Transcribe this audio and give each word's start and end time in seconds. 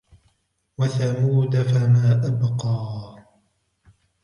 وَثَمُودَ 0.77 1.55
فَمَا 1.61 2.25
أَبْقَى 2.27 3.15